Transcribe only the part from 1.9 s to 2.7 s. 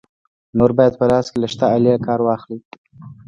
کار واخلې.